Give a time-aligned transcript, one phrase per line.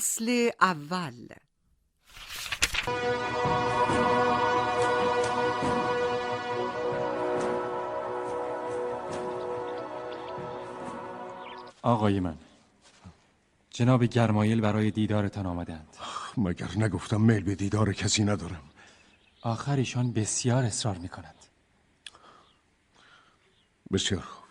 [0.00, 1.28] فصل اول.
[11.82, 12.38] آقای من
[13.70, 15.96] جناب گرمایل برای دیدارتان آمدند.
[16.36, 18.62] مگر نگفتم میل به دیدار کسی ندارم؟
[19.42, 21.34] آخر ایشان بسیار اصرار می کند
[23.92, 24.44] بسیار خوب.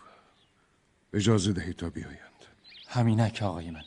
[1.14, 2.44] اجازه دهید تا بیایند.
[2.88, 3.84] همینک آقای من.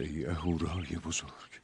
[0.00, 1.60] ای اهورای بزرگ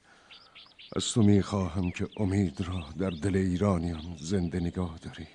[0.97, 5.27] از تو می‌خواهم که امید را در دل ایرانیان زنده نگاه داری.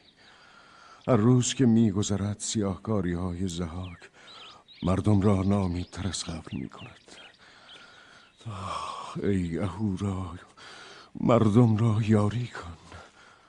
[1.08, 4.10] هر روز که میگذرد سیاهکاری های زهاک
[4.84, 7.12] مردم را نامیدتر از قبل می‌کند.
[9.24, 10.38] ای اهورای
[11.22, 12.78] مردم را یاری کن.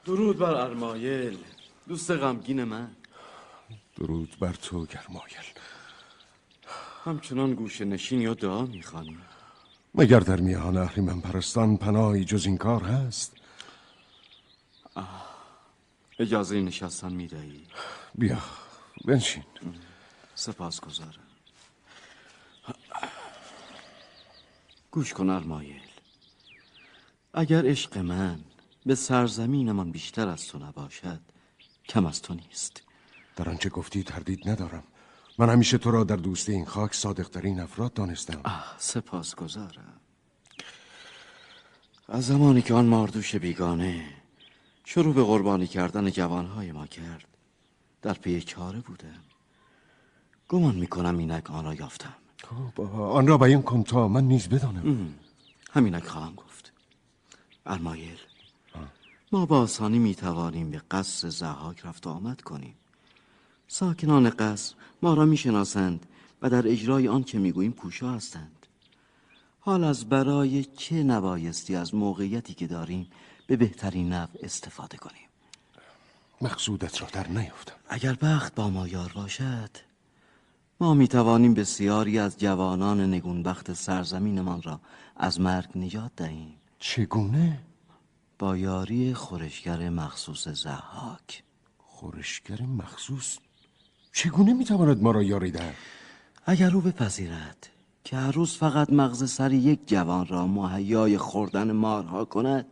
[0.05, 1.39] درود بر ارمایل.
[1.89, 2.91] دوست غمگین من.
[3.97, 5.49] درود بر تو گرمایل.
[7.05, 9.19] همچنان گوشه نشین یا دعا می‌خوانی؟
[9.95, 13.33] مگر در میان اهریمن پرستان پناهی جز این کار هست؟
[16.19, 17.67] اجازه نشستن می‌دهی؟
[18.15, 18.39] بیا
[19.05, 19.45] بنشین.
[20.35, 21.29] سپاس گذارم.
[24.91, 25.81] گوش کن ارمایل
[27.35, 28.41] اگر عشق من
[28.87, 31.21] به سرزمینمان بیشتر از تو نباشد
[31.89, 32.83] کم از تو نیست.
[33.37, 34.85] در آنچه گفتی تردید ندارم.
[35.39, 38.41] من همیشه تو را در دوستی این خاک صادقترین افراد دانستم.
[38.45, 40.01] آه سپاس گذارم
[42.09, 44.05] از زمانی که آن ماردوش بیگانه
[44.85, 47.27] شروع به قربانی کردن جوانهای ما کرد
[48.03, 49.23] در پی چاره بودم.
[50.49, 52.15] گمان می‌کنم اینک آن را یافتم.
[52.45, 55.15] خب، آن را بیان کن تا من نیز بدانم.
[55.71, 56.73] همینک خواهم گفت.
[57.67, 58.19] ارمایل
[59.33, 62.75] ما با آسانی می توانیم به قصر زحاک رفت و آمد کنیم.
[63.69, 66.07] ساکنان قصر ما را می شناسند
[66.43, 68.67] و در اجرای آن که می گوییم کوشا هستند.
[69.61, 73.11] حال از برای چه نبایستی از موقعیتی که داریم
[73.47, 75.29] به بهترین نحو استفاده کنیم؟
[76.41, 79.71] مقصودت را در نیفتم اگر بخت با ما یار باشد
[80.81, 84.81] ما می توانیم بسیاری از جوانان نگونبخت سرزمینمان را
[85.17, 86.55] از مرگ نجات دهیم.
[86.79, 87.61] چگونه؟
[88.39, 91.43] با یاری خورشگر مخصوص زحاک.
[91.79, 93.39] خورشگر مخصوص
[94.19, 95.75] چگونه می‌تواند ما را یاری دهد؟
[96.47, 97.69] اگر او بپذیرد
[98.05, 102.67] که هر روز فقط مغز سر یک جوان را مهیای خوردن مارها کند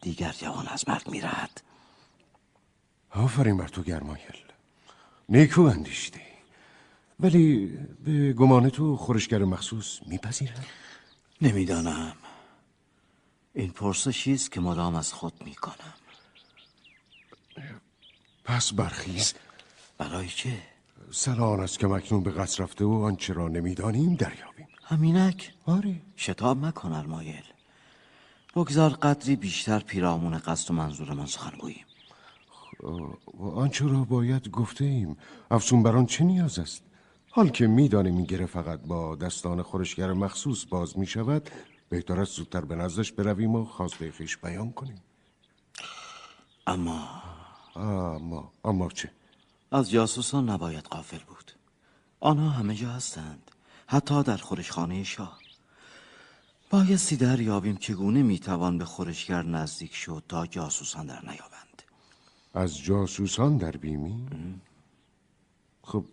[0.00, 1.62] دیگر جوان از مرگ میرهد.
[3.10, 4.36] آفرین بر تو گرمایل.
[5.28, 6.20] نیکو اندیشیدی.
[7.20, 7.66] ولی
[8.04, 10.66] به گمان تو خورشگر مخصوص میپذیرد؟
[11.40, 12.12] نمی‌دانم.
[13.54, 15.94] این پرسشی است که مدام از خود می‌کنم.
[18.44, 19.34] پس برخیز.
[20.02, 20.58] برای چه؟
[21.10, 24.68] سلام است که مکنون به قصر رفته و آنچه را نمی‌دانیم دریابیم.
[24.84, 26.00] همینک؟ آره.
[26.16, 27.42] شتاب مکن ارمایل
[28.56, 31.84] بگذار قدری بیشتر پیرامون قصد و منظور من سخن گوییم.
[33.38, 35.16] و آنچه را باید گفته ایم
[35.50, 36.82] افسون بران چه نیاز است؟
[37.30, 41.50] حال که می‌دانیم این گره فقط با دستان خورشگر مخصوص باز می شود
[41.88, 45.02] بهتر است زودتر به نزدش برویم و خواسته خیش بیان کنیم.
[46.66, 47.08] اما
[47.76, 49.10] اما اما چه؟
[49.72, 51.52] از جاسوسان نباید غافل بود.
[52.20, 53.50] آنها همه جا هستند
[53.86, 55.38] حتی در خورشخانه شاه.
[56.70, 61.82] بایستی دریابیم چگونه می‌توان به خورشگر نزدیک شد تا جاسوسان در نیابند.
[62.54, 64.26] از جاسوسان در بیمی؟
[65.82, 66.04] خب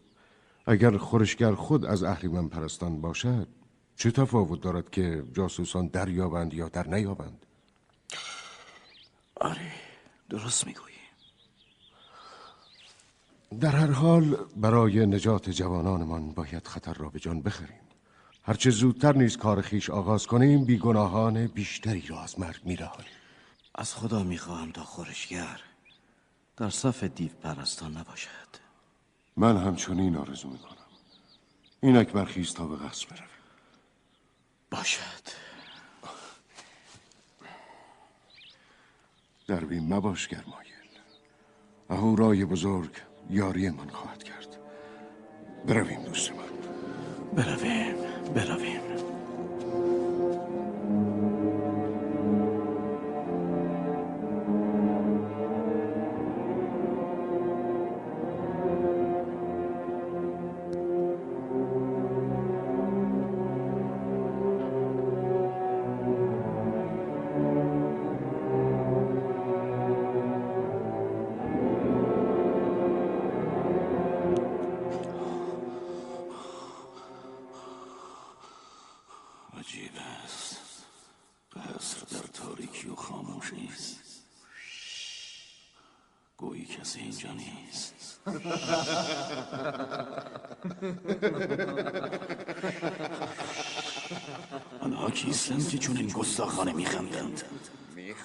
[0.65, 3.47] اگر خورشگر خود از اهریمن پرستان باشد
[3.95, 7.45] چه تفاوت دارد که جاسوسان دریابند یا در نیابند؟
[9.35, 9.71] آره
[10.29, 10.88] درست می‌گویی.
[13.49, 17.79] در هر حال برای نجات جوانانمان باید خطر را به جان بخریم.
[18.43, 23.11] هرچه زودتر نیز کار خیش آغاز کنیم بیگناهان بیشتری را از مرگ میرهانیم.
[23.75, 25.61] از خدا می‌خواهم تا خورشگر
[26.57, 28.29] در صف دیو پرستان نباشد.
[29.37, 30.75] من همچنین آرزو می‌کنم.
[31.81, 33.29] اینک برخیز تا به قصر برویم.
[34.71, 35.23] باشد.
[39.47, 40.69] در بیم مباش گرمایل.
[41.89, 43.08] اهورای بزرگ.
[43.29, 44.57] یاری من خواهد کرد.
[45.67, 46.37] برویم دوست من.
[47.35, 47.95] برویم
[48.35, 48.78] برویم.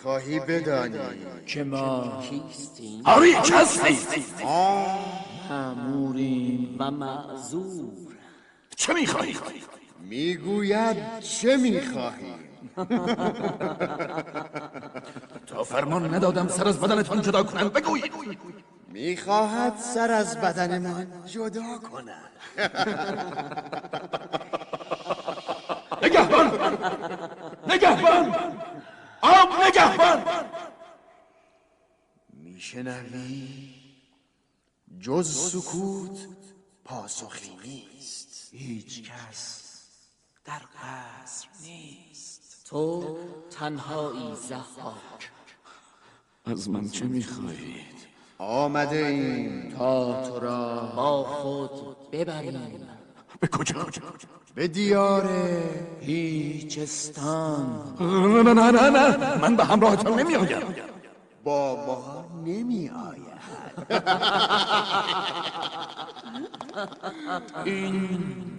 [0.04, 0.98] می‌خواهی بدانی
[1.46, 3.02] که ما کیستیم.
[3.04, 4.46] آری هستید
[5.50, 7.92] مأموریم و معذور.
[8.76, 9.36] چه می‌خواهی؟
[10.00, 12.34] می‌گوید چه می‌خواهی
[15.46, 17.68] تا فرمان ندادم سر از بدنتان جدا کنم.
[17.68, 18.12] بگویید
[18.88, 22.30] می‌خواهد سر از بدن من جدا کند
[26.02, 26.52] نگهبان!
[27.68, 28.34] نگهبان!
[29.24, 30.24] آب نگهبان
[32.32, 33.74] میشنوی
[35.00, 36.28] جز سکوت
[36.84, 38.48] پاسخی نیست.
[38.52, 39.62] هیچ کس
[40.44, 42.64] در قصر نیست.
[42.64, 43.18] تو
[43.50, 45.30] تنهایی زحاک.
[46.44, 47.94] از من چه می‌خواهید؟
[48.38, 49.70] آمده ایم.
[49.76, 52.88] تا تو را با خود ببریم.
[53.40, 53.86] به کجا؟
[54.54, 55.28] به دیار
[56.00, 58.90] هیچستان نه نه نه نه.
[58.90, 60.74] نه من به همراهتان نمیآیم.
[61.44, 63.24] با ما نمی آید
[67.64, 68.08] این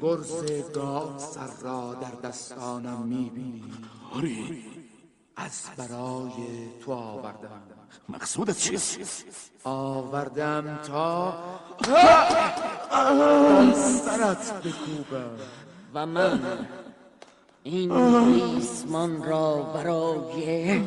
[0.01, 3.63] گرز گاو سر را در دستانم می‌بینی.
[4.15, 4.63] آری.
[5.35, 6.31] از برای
[6.85, 7.61] تو آوردم.
[8.09, 8.99] مقصودت چیست؟
[9.63, 11.33] آوردم تا
[14.05, 15.37] سرت بکوبم.
[15.95, 16.39] و من
[17.63, 17.91] این
[18.25, 20.79] ریسمان را برای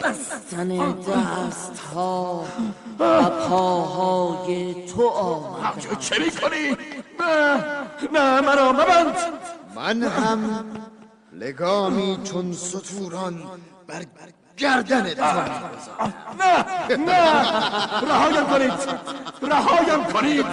[0.00, 2.44] بستن دست ها
[2.98, 5.98] و پاهای تو آمدم.
[6.00, 6.76] چه می‌کنی؟
[7.20, 7.64] نه
[8.12, 9.16] نه مرا مبند.
[9.76, 10.64] من هم
[11.32, 13.42] لگامی چون سطوران
[13.86, 14.04] بر
[14.56, 15.50] گردن تو.
[16.38, 17.42] نه نه.
[18.00, 18.72] رهایم کنید.
[19.42, 20.46] رهایم کنید.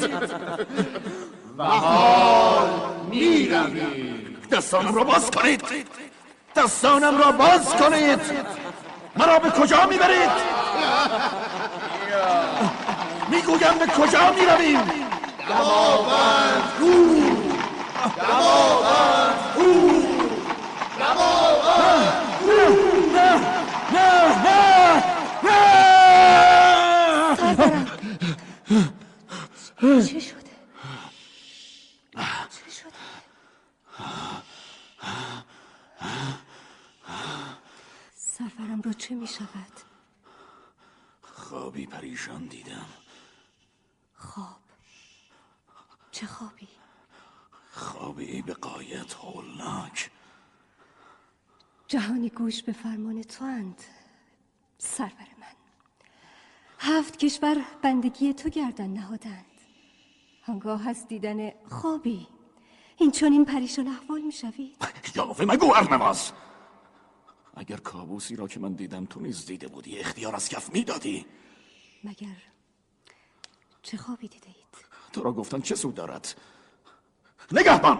[1.58, 4.50] و حال می‌روید.
[4.52, 5.64] دستانم را باز کنید.
[6.56, 8.20] دستانم را باز کنید.
[9.16, 10.30] مرا به کجا می‌برید؟
[13.30, 14.80] می‌گویم به کجا می‌رویم؟
[30.08, 30.38] چی شده؟
[32.50, 32.92] چی شده؟
[38.16, 39.74] سرورم رو چه می شود؟
[41.22, 42.86] خوابی پریشان دیدم.
[44.16, 44.60] خواب.
[46.12, 46.68] چه خوابی؟
[47.72, 50.12] خوابی به قایت هولناک.
[51.88, 53.84] جهانی گوش به فرمان تو اند
[54.78, 55.56] سرور من.
[56.80, 59.46] هفت کشور بندگی تو گردن نهادند.
[60.48, 62.28] آنگاه از دیدن خوابی
[62.98, 64.78] این چون این پریشان احوال می شوید؟
[65.16, 66.32] یاوه مگو ارنواز
[67.58, 71.26] اگر کابوسی را که من دیدم تو نیز دیده بودی اختیار از کف می‌دادی.
[72.04, 72.44] مگر
[73.82, 76.36] چه خوابی دیده اید؟ تو را گفتن چه سود دارد؟
[77.52, 77.98] نگهبان!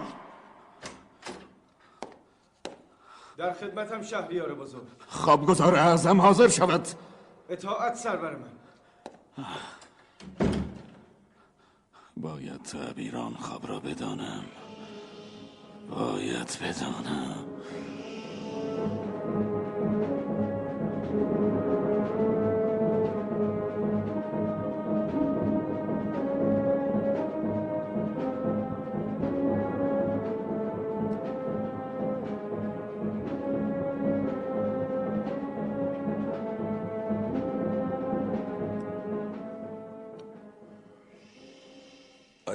[3.36, 4.86] در خدمتم شهریار بزرگ.
[5.08, 6.88] خوابگزار اعظم حاضر شود.
[7.48, 8.50] اطاعت سرور من.
[12.16, 14.44] باید تعبیران خواب را بدانم.
[15.90, 17.47] باید بدانم.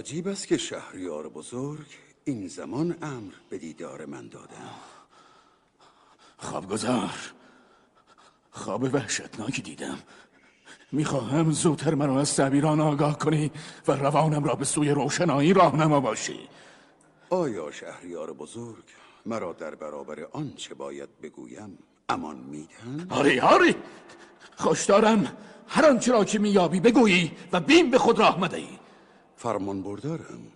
[0.04, 1.86] عجیب است که شهریار بزرگ
[2.24, 4.56] این زمان امر به دیدار من داده.
[6.38, 7.34] خوابگزار
[8.52, 9.98] خواب وحشتناکی دیدم.
[10.92, 13.52] می‌خواهم زودتر مرا از تعبیران آگاه کنی
[13.88, 16.40] و روانم را به سوی روشنایی راهنما باشی.
[17.30, 18.86] آیا شهریار بزرگ
[19.26, 21.78] مرا در برابر آنچه باید بگویم
[22.10, 23.76] امان میدن؟ آری آری
[24.56, 28.83] خوش دارم هر آنچه را که میابی بگویی و بیم به خود راه مدهی
[29.44, 30.52] فرمان بردارم.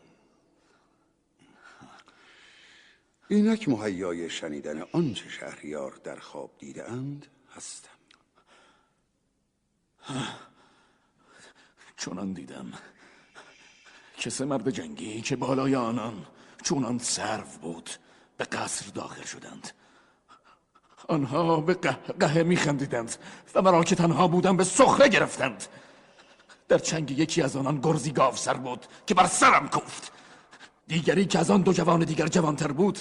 [3.27, 7.25] اینک مهیای شنیدن آنچه شهریار در خواب دیده اند
[7.55, 7.89] هستم.
[11.97, 12.73] چنان دیدم.
[14.17, 16.25] که سه مرد جنگی که بالای آنان.
[16.63, 17.89] چونان سرو بود
[18.37, 19.71] به قصر داخل شدند.
[21.07, 23.15] آنها به قهقه میخندیدند
[23.55, 25.63] و مرا که تنها بودم به سخره گرفتند.
[26.67, 30.11] در چنگ یکی از آنان گرزی گاو سر بود که بر سرم کوفت.
[30.87, 32.99] دیگری که از آن دو جوان دیگر جوانتر بود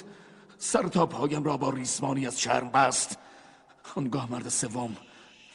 [0.59, 3.19] سر تا پایم را با ریسمانی از شرم بست.
[3.97, 4.97] آنگاه مرد سوم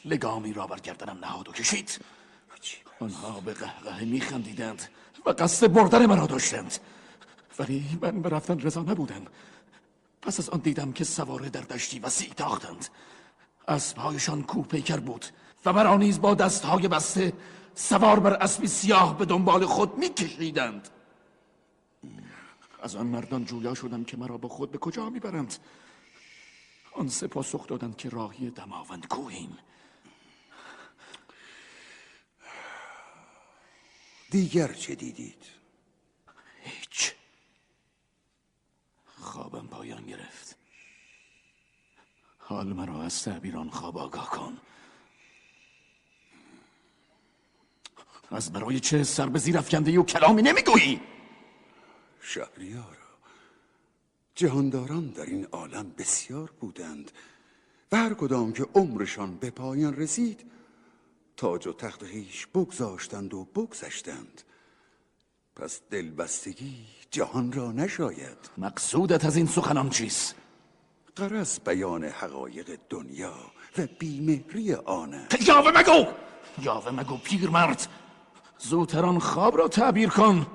[0.04, 2.00] لگامی را بر گردنم نهاد و کشید.
[3.00, 4.82] آنها به قهقه میخندیدند
[5.26, 6.78] و قصد بردن مرا داشتند.
[7.58, 9.22] ولی من به رفتن رضا نبودم.
[10.22, 12.88] پس از آن دیدم که سواره در دشتی وسیع تاختند.
[13.68, 15.26] اسبهایشان کوه پیکر بود
[15.66, 17.32] و مرا نیز با دستهای بسته
[17.74, 20.88] سوار بر اسبی سیاه به دنبال خود میکشیدند.
[22.82, 25.54] از آن مردان جویا شدم که مرا با خود به کجا می‌برند؟
[26.92, 29.58] آن سه پاسخ دادند که راهی دماوند کوهیم.
[34.30, 35.44] دیگر چه دیدید؟
[36.62, 37.14] هیچ.
[39.06, 40.56] خوابم پایان گرفت.
[42.38, 44.58] حال مرا از تعبیران خواب آگاه کن.
[48.34, 51.00] از برای چه سر به زیر افکنده و کلامی نمی‌گویی؟
[52.20, 52.96] شهریار
[54.34, 57.10] جهانداران در این عالم بسیار بودند
[57.92, 60.50] و هر کدام که عمرشان به پایان رسید
[61.36, 64.42] تاج و تخت خیش بگذاشتند و بگذشتند.
[65.56, 66.76] پس دلبستگی
[67.10, 68.38] جهان را نشاید.
[68.58, 70.34] مقصودت از این سخنان چیست؟
[71.16, 73.34] قرص بیان حقایق دنیا
[73.78, 75.48] و بیمهری آن است.
[75.48, 76.06] یاوه مگو!
[76.62, 77.88] یاوه مگو پیرمرد!
[78.62, 80.46] زودتر آن خواب را تعبیر کن.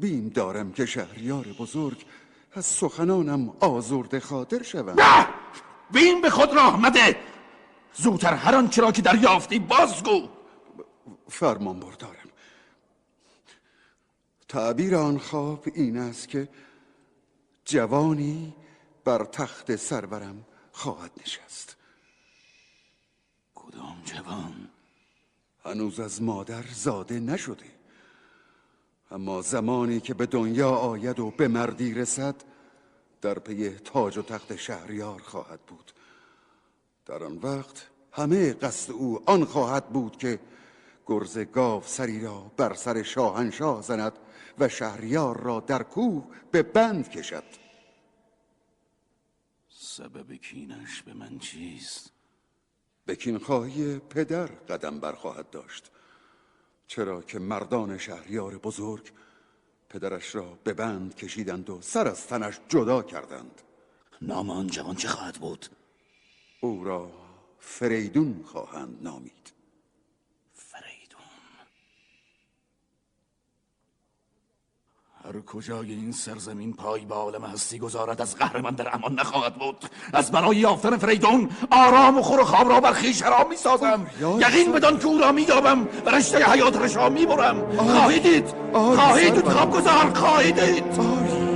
[0.00, 2.06] بیم دارم که شهریار بزرگ
[2.52, 5.00] از سخنانم آزرد خاطر شوند.
[5.00, 5.28] نه!
[5.90, 7.16] بین به خود راه مده!
[7.94, 10.28] زودتر هر آنچه را که دریافتی بازگو!
[11.28, 12.28] فرمان بردارم.
[14.48, 16.48] تعبیر آن خواب این است که
[17.64, 18.54] جوانی
[19.04, 21.76] بر تخت سرورم خواهد نشست.
[23.54, 24.68] کدام جوان؟
[25.66, 27.66] هنوز از مادر زاده نشده.
[29.10, 32.34] اما زمانی که به دنیا آید و به مردی رسد
[33.20, 35.92] در پی تاج و تخت شهریار خواهد بود.
[37.06, 40.40] در آن وقت همه قصد او آن خواهد بود که
[41.06, 44.12] گرز گاو سری را بر سر شاهنشاه زند
[44.58, 47.44] و شهریار را در کوه به بند کشد.
[49.68, 52.15] سبب کینش به من چیست؟
[53.06, 55.90] به کینخواهی پدر قدم برخواهد داشت.
[56.86, 59.12] چرا که مردان شهریار بزرگ
[59.88, 63.62] پدرش را به بند کشیدند و سر از تنش جدا کردند.
[64.22, 65.66] نام آن جوان چه خواهد بود؟
[66.60, 67.12] او را
[67.58, 69.52] فریدون خواهند نامید
[70.54, 71.20] فریدون
[75.26, 79.54] هر کجای این سرزمین پای به عالم هستی گذارد از قهر من در امان نخواهد
[79.54, 79.76] بود.
[80.12, 84.06] از برای یافتن فریدون آرام و خور و خواب را بر خویش حرام می سازم
[84.38, 88.54] یقین بدان که او را می یابم و رشته حیاتش را می برم خواهی دید؟
[88.72, 91.55] خواهی دید خواب گذار خواهی دید؟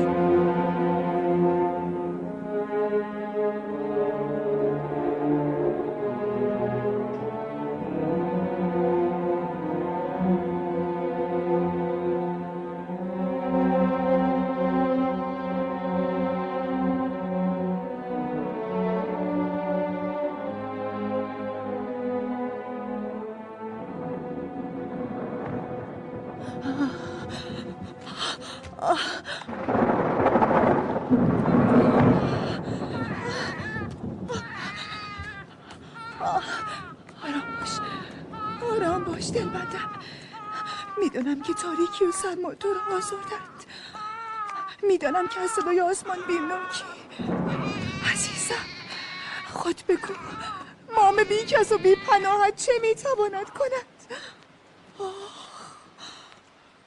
[45.20, 46.84] می‌دانم که از صدای آسمان بیمناکی
[48.12, 48.66] عزیزم
[49.52, 50.14] خود بگو
[50.96, 54.20] مام بی کس و بی پناهت چه می‌تواند کند؟
[54.98, 55.14] آه،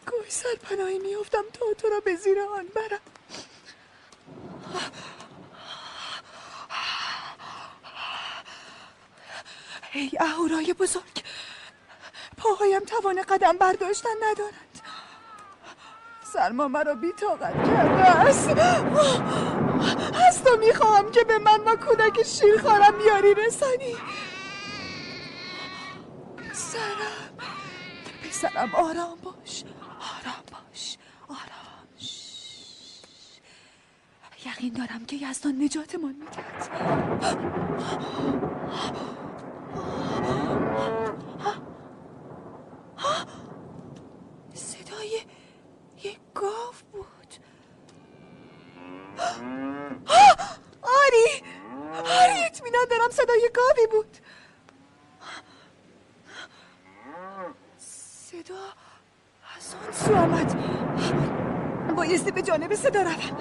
[0.07, 2.99] گوی سرپناهی میافتم تا تو را به زیر آن برم.
[9.93, 11.23] ای اهورای بزرگ
[12.37, 14.72] پاهایم توان قدم برداشتن ندارند
[16.43, 18.49] سرما مرا بیتاقت کرده است.
[20.27, 23.95] از تو می‌خواهم که به من و کودک شیرخوارم یاری رسانی.
[26.37, 27.37] پسرم
[28.23, 29.63] پسرم آرام باش
[30.19, 30.97] آرام باش
[31.29, 31.87] آرام.
[34.45, 36.69] یقین دارم که یزدان نجاتمان می‌دهد.
[46.35, 47.33] گاو بود.
[50.81, 51.43] آری.
[52.05, 54.17] آری اطمینان دارم صدای گاوی بود.
[57.77, 58.55] صدا
[59.57, 60.55] از آن سو آمد.
[61.95, 63.37] بایستی به جانب صدا روم.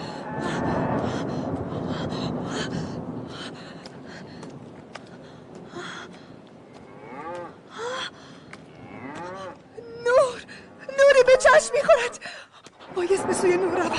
[10.05, 10.45] نور
[10.99, 12.19] نوری به چشم می‌خورد.
[12.95, 13.93] بایست به سوی نور روم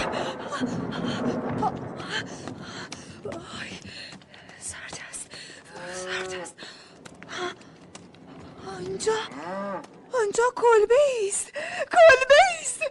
[3.31, 3.79] آی،
[4.59, 5.31] سرد است
[5.93, 6.55] سرد است
[8.77, 9.13] آنجا
[10.23, 10.95] آنجا کلبه
[11.27, 11.51] است
[11.91, 12.81] کلبه است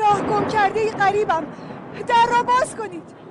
[0.00, 1.46] راه گم کرده ای قریبم
[2.02, 3.26] در را باز کنید.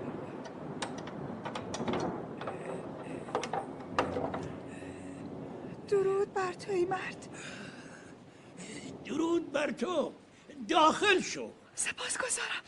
[5.88, 7.28] درود بر توی مرد.
[9.06, 10.14] درود بر تو.
[10.68, 11.52] داخل شو.
[11.76, 12.64] سپاس گذارم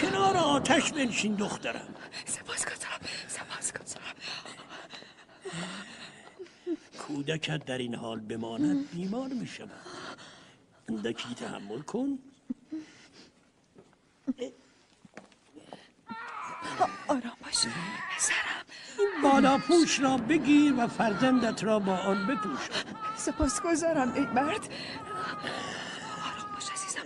[0.00, 1.94] کنار آتش بنشین دخترم
[2.26, 4.14] سپاس گذارم سپاس گذارم
[7.06, 9.70] کودکت در این حال بماند بیمار می شود
[10.88, 12.18] اندکی تحمل کن.
[17.08, 17.66] آرام باش
[18.16, 18.64] پسرم.
[18.98, 22.84] این بالا پوش را بگیر و فرزندت را با آن بپوشان
[23.16, 24.68] سپاس گذارم ای مرد.
[26.24, 27.00] آرام باش عزیزم.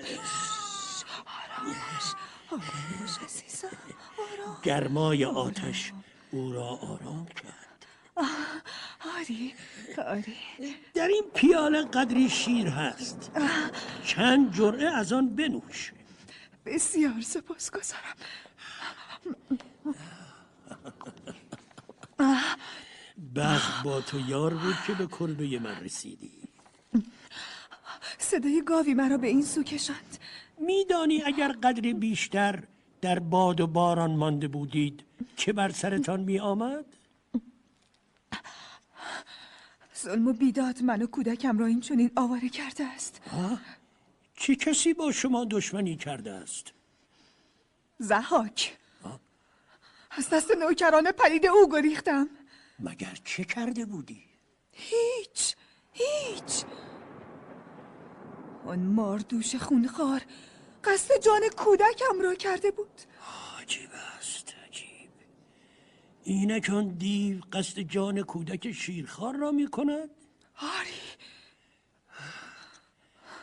[1.26, 2.14] آرام باش
[2.50, 3.68] آرام باش عزیزم.
[3.68, 4.58] آرام.
[4.62, 5.92] گرمای آتش
[6.30, 7.86] او را آرام کرد.
[9.00, 9.54] آری
[10.06, 10.34] آری.
[10.94, 13.30] در این پیاله قدری شیر هست.
[14.04, 15.92] چند جرعه از آن بنوش.
[16.66, 18.16] بسیار سپاس گذارم
[23.34, 26.32] بخت با تو یار بود که به کلبه من رسیدی.
[28.18, 30.18] صدای گاوی مرا به این سو کشاند.
[30.58, 32.62] میدانی اگر قدری بیشتر
[33.00, 35.04] در باد و باران مانده بودید
[35.36, 36.84] که بر سرتان می آمد؟
[40.02, 43.20] ظلم و بیداد من و کودکم را این چنین آواره کرده است.
[44.34, 46.72] چه کسی با شما دشمنی کرده است؟
[47.98, 48.78] زحاک.
[50.10, 52.28] از دست نوکران پلید او گریختم.
[52.78, 54.22] مگر چه کرده بودی؟
[54.72, 55.56] هیچ
[55.92, 56.64] هیچ.
[58.66, 60.20] آن ماردوش خونخوار
[60.84, 63.00] قصد جان کودکم را کرده بود.
[63.60, 64.17] عجیب است عجیب
[66.28, 70.10] اینک آن دیو قصد جان کودک شیرخوار را می کند؟
[70.62, 71.00] آری.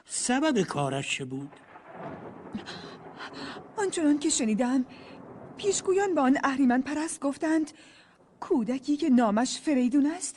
[0.06, 1.50] سبب کارش چه بود؟
[3.78, 4.86] آنچنان که شنیدم
[5.58, 7.72] پیشگویان به آن اهریمن پرست گفتند
[8.40, 10.36] کودکی که نامش فریدون است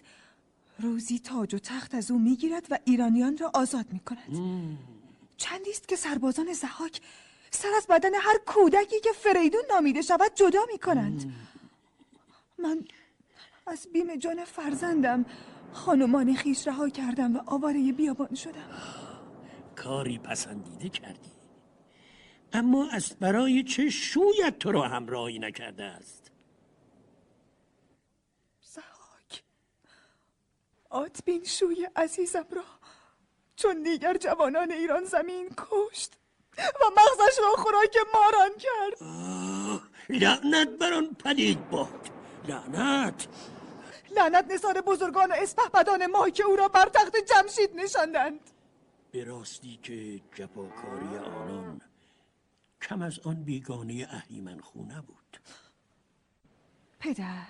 [0.79, 4.39] روزی تاج و تخت از او می‌گیرد و ایرانیان را آزاد می کند
[5.37, 7.01] چندی است که سربازان زحاک
[7.51, 11.35] سر از بدن هر کودکی که فریدون نامیده شود جدا می کنند
[12.59, 12.85] من
[13.67, 15.27] از بیم جان فرزندم
[15.73, 18.71] خانمان خیش رها کردم و آواره بیابان شدم.
[19.77, 21.31] کاری پسندیده کردی.
[22.53, 26.31] اما از برای چه شویت تو را همراهی نکرده است؟
[28.63, 29.43] زحاک
[30.91, 32.65] آتبین شوی عزیزم را
[33.57, 36.19] چون دیگر جوانان ایران زمین کشت
[36.59, 38.99] و مغزش را خوراک ماران کرد.
[40.09, 42.18] لعنت بر آن پدید باد.
[42.49, 43.29] لعنت.
[44.17, 48.41] لعنت نثار بزرگان و اسپهبدان ما که او را بر تخت جمشید نشاندند.
[49.11, 51.81] به راستی که جفاکاری آنان
[52.83, 55.41] کم از آن بیگانه اهریمن خونه بود.
[56.99, 57.47] پدر.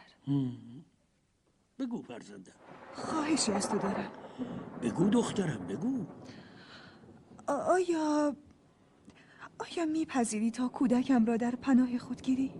[1.78, 2.52] بگو فرزندم.
[2.94, 4.12] خواهشی از تو دارم.
[4.82, 6.06] بگو دخترم بگو.
[7.48, 8.36] آیا
[9.58, 12.54] آیا میپذیری تا کودکم را در پناه خود گیری؟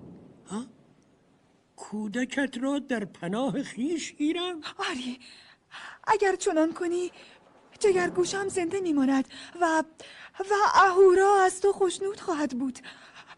[1.78, 4.60] کودکت را در پناه خیش گیرم؟
[4.90, 5.20] آری
[6.06, 7.10] اگر چنان کنی
[7.78, 9.28] جگرگوشم زنده میماند
[9.60, 9.84] و
[10.40, 12.78] و اهورا از تو خوشنود خواهد بود.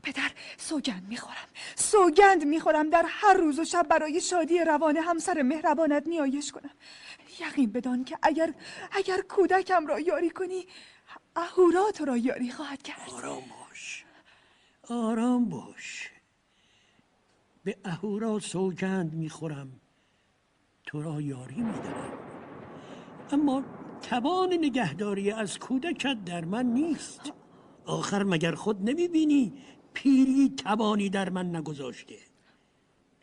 [0.03, 1.49] پدر سوگند می‌خورم.
[1.77, 6.75] سوگند می‌خورم در هر روز و شب برای شادی روان همسر مهربانت نیایش کنم.
[7.41, 8.55] یقین بدان که اگر
[8.93, 10.67] اگر کودکم را یاری کنی
[11.37, 13.11] اهورا تو را یاری خواهد کرد.
[13.11, 14.05] آرام باش.
[14.89, 16.10] آرام باش.
[17.65, 19.81] به اهورا سوگند می‌خورم.
[20.87, 22.19] تو را یاری می‌دهم.
[23.33, 23.63] اما
[24.03, 27.33] توان نگهداری از کودکت در من نیست.
[27.87, 29.53] آخر مگر خود نمی‌بینی
[29.95, 32.19] پیری توانی در من نگذاشته؟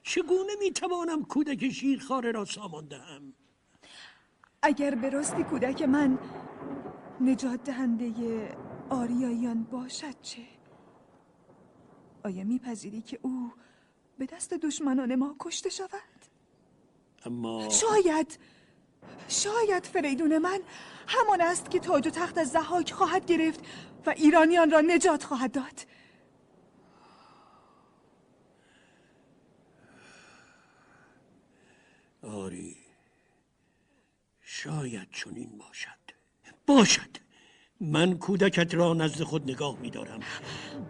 [0.04, 3.34] چگونه می‌توانم کودک شیرخواره را سامان دهم؟
[4.62, 6.20] اگر به راستی کودک من
[7.22, 8.12] نجات دهنده
[8.90, 10.42] آریاییان باشد چه؟
[12.24, 13.52] آیا میپذیری که او
[14.18, 16.26] به دست دشمنان ما کشته شود؟
[17.26, 18.40] اما شاید
[19.28, 20.60] شاید فریدون من
[21.08, 23.60] همان است که تاج و تخت از زحاک خواهد گرفت
[24.06, 25.86] و ایرانیان را نجات خواهد داد.
[32.22, 32.78] آری
[34.42, 35.90] شاید چنین باشد.
[36.68, 37.27] باشد.
[37.82, 40.20] من کودکت را نزد خود نگاه می دارم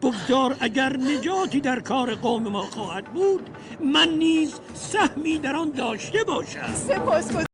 [0.02, 6.23] بگذار اگر نجاتی در کار قوم ما خواهد بود من نیز سهمی در آن داشته
[6.23, 6.73] باشم.
[6.73, 7.46] سپاس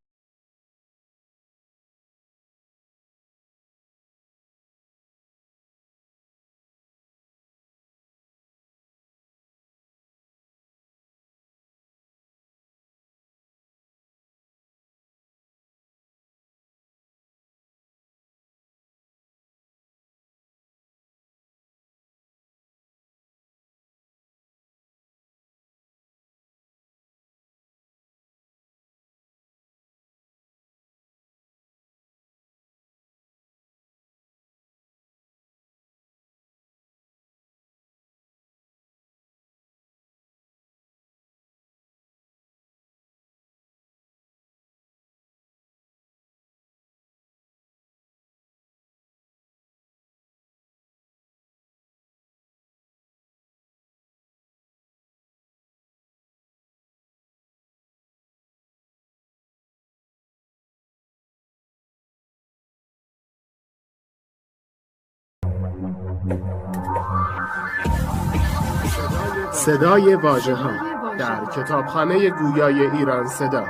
[69.64, 70.70] صدای واژه ها
[71.18, 73.64] در کتابخانه گویای ایران صدا.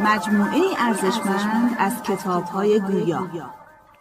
[0.00, 3.30] مجموعه ارزشمند از کتاب های گویا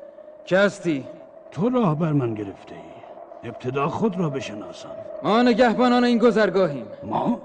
[0.47, 1.05] که هستی؟
[1.51, 3.49] تو راه بر من گرفته ای.
[3.49, 4.89] ابتدا خود را بشناسم.
[5.23, 6.85] ما نگهبانان این گذرگاهیم.
[7.03, 7.41] ما؟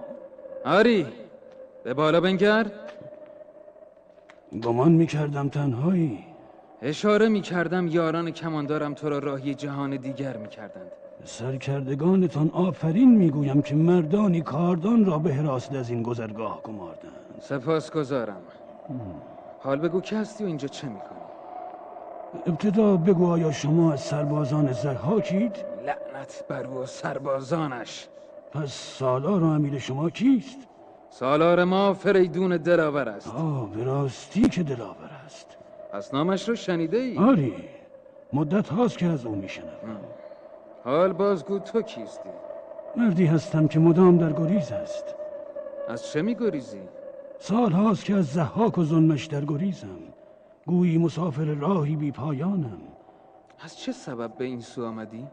[0.64, 1.06] آری.
[1.84, 2.66] به بالا بنگر.
[4.62, 6.18] گمان می‌کردم تنهایی.
[6.82, 10.90] اشاره می‌کردم یاران کماندارم تو را راهی جهان دیگر می‌کردند.
[11.24, 17.40] سرکردگانتان آفرین می‌گویم که مردانی کاردان را به حراست از این گذرگاه گماردند.
[17.40, 18.42] سپاس گذارم
[19.60, 21.21] حال بگو که هستی و اینجا چه می‌کنی؟
[22.46, 28.08] ابتدا بگو آیا شما از سربازان زحاکید؟ لعنت بر او و سربازانش
[28.52, 30.58] پس سالار و امیر شما کیست؟
[31.10, 35.56] سالار ما فریدون دلاور است آه به راستی که دلاور است
[35.92, 37.54] پس نامش رو شنیده ای؟ آری
[38.32, 40.00] مدت هاست که از او میشنم
[40.84, 42.28] حال بازگو تو کیستی؟
[42.96, 45.14] مردی هستم که مدام در گریز است
[45.88, 46.80] از چه میگریزی؟
[47.38, 50.11] سال هاست که از زحاک و ظلمش در گریزم
[50.66, 52.78] گویی مسافر راهی بی پایانم
[53.64, 55.26] از چه سبب به این سو آمدی؟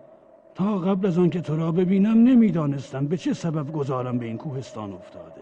[0.56, 4.94] تا قبل از آنکه تو را ببینم نمی‌دانستم به چه سبب گذارم به این کوهستان
[4.94, 5.42] افتاده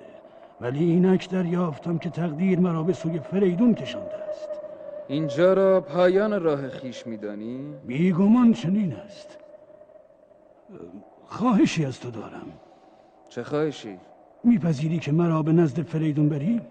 [0.62, 4.50] ولی اینک دریافتم که تقدیر مرا به سوی فریدون کشانده است
[5.08, 9.38] اینجا را پایان راه خیش میدانی؟ بیگمان چنین است
[11.26, 12.47] خواهشی از تو دارم
[13.30, 13.97] چه خواهشی؟
[14.43, 16.62] میپذیری که مرا به نزد فریدون بری؟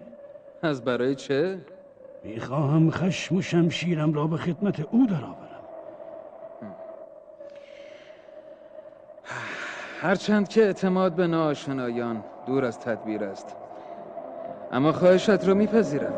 [0.61, 1.59] از برای چه؟
[2.27, 5.37] می‌خواهم خشم و شمشیرم را به خدمت او درآورم.
[10.01, 13.55] هرچند که اعتماد به ناآشنایان دور از تدبیر است
[14.71, 16.13] اما خواهشت را میپذیرم.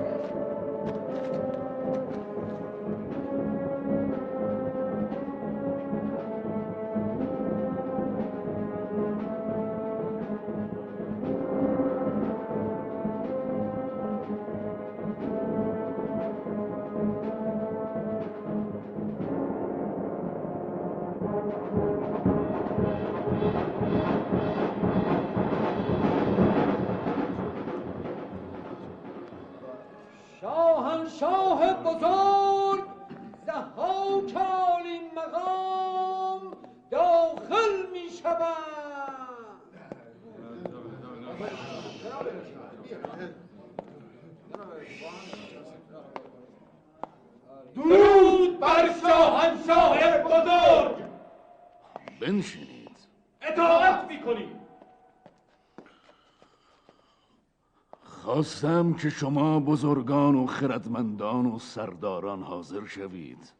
[58.39, 63.53] خواستم که شما بزرگان و خردمندان و سرداران حاضر شوید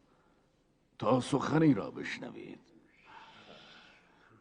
[0.98, 2.60] تا سخنی را بشنوید.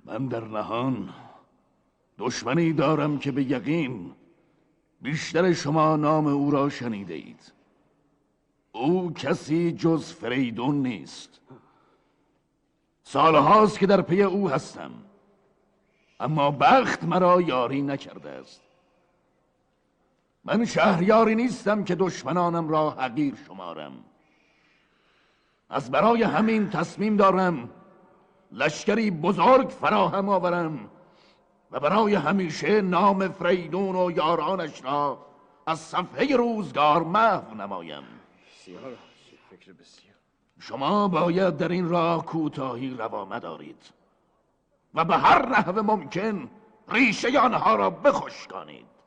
[0.06, 1.10] من در نهان
[2.18, 4.12] دشمنی دارم که به یقین
[5.02, 7.54] بیشتر شما نام او را شنیده اید
[8.72, 11.42] او کسی جز فریدون نیست.
[13.04, 14.92] سالهاست که در پی او هستم.
[16.20, 18.69] اما بخت مرا یاری نکرده است.
[20.44, 23.94] من شهریاری نیستم که دشمنانم را حقیر شمارم.
[25.70, 27.70] از برای همین تصمیم دارم
[28.52, 30.90] لشکری بزرگ فراهم آورم
[31.72, 35.26] و برای همیشه نام فریدون و یارانش را
[35.66, 38.04] از صفحه روزگار محو نمایم.
[40.60, 43.84] شما باید در این راه کوتاهی روا مدارید
[44.94, 46.50] و به هر نحو ممکن
[46.88, 48.99] ریشه آنها را بخشکانید.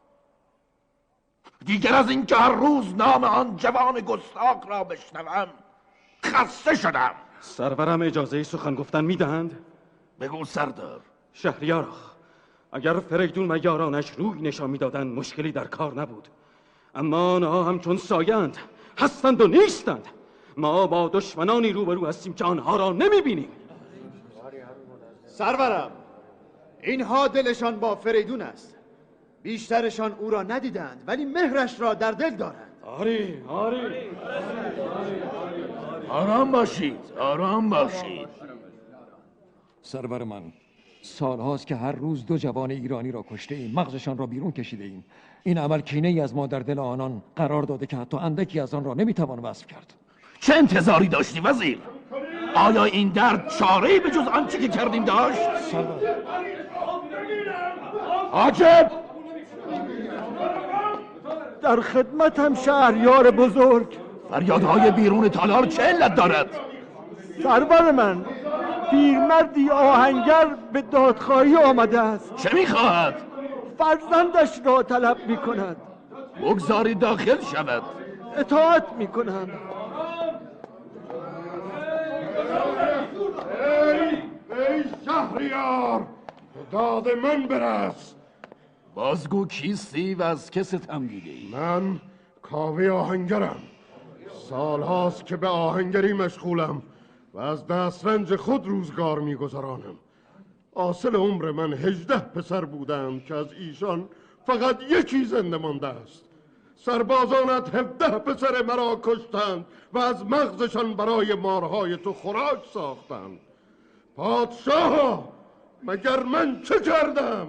[1.66, 5.46] دیگر از اینکه هر روز نام آن جوان گستاق را بشنوم.
[6.24, 7.14] خسته شدم.
[7.40, 9.58] سرورم اجازه سخن گفتن می‌دهند؟
[10.20, 11.00] بگو سردار.
[11.32, 11.88] شهریار
[12.72, 16.28] اگر فریدون و یارانش روی نشان می‌دادند مشکلی در کار نبود.
[16.94, 18.56] اما آنها همچون سایند
[18.98, 20.08] هستند و نیستند.
[20.56, 23.48] ما با دشمنانی روبرو هستیم که آنها را نمی‌بینیم.
[25.26, 25.90] سرورم
[26.82, 28.78] اینها دلشان با فریدون است.
[29.42, 32.72] بیشترشان او را ندیدند ولی مهرش را در دل دارند.
[32.82, 33.80] آری آری.
[36.08, 38.28] آرام باشید آرام باشید.
[39.82, 40.42] سرور من
[41.02, 45.04] سالهاست که هر روز دو جوان ایرانی را کشته ایم مغزشان را بیرون کشیده ایم.
[45.42, 48.74] این عمل کینه ای از ما در دل آنان قرار داده که حتی اندکی از
[48.74, 49.94] آن را نمی‌توان وصف کرد.
[50.40, 51.78] چه انتظاری داشتی وزیر؟
[52.54, 55.40] آیا این درد چاره به جز آنچه که کردیم داشت؟
[58.32, 58.90] حاجب
[61.62, 63.86] در خدمتم شهریار بزرگ.
[64.30, 66.46] فریادهای بیرون تالار چه علت دارد؟
[67.42, 68.24] سرور من
[68.90, 72.36] پیرمردی آهنگر به دادخواهی آمده است.
[72.36, 73.14] چه می‌خواهد؟
[73.78, 75.76] فرزندش را طلب می‌کند.
[76.42, 77.82] بگذاری داخل شود.
[78.36, 79.48] اطاعت می‌کنم.
[84.50, 86.06] ای شهریار
[86.72, 88.14] داد من برس.
[88.94, 92.00] بازگو کیستی و از که ستم دیده ای؟ من
[92.42, 93.56] کاوه آهنگرم.
[94.48, 96.82] سالهاست که به آهنگری مشغولم
[97.34, 99.96] و از دسترنج خود روزگار میگذرانم.
[100.74, 104.08] حاصل عمر من هجده پسر بودند که از ایشان
[104.46, 106.24] فقط یکی زنده مانده است.
[106.76, 113.38] سربازانت هفده پسر مرا کشتند و از مغزشان برای مارهای تو خوراک ساختند.
[114.16, 115.28] پادشاه
[115.82, 117.46] مگر من چه کردم؟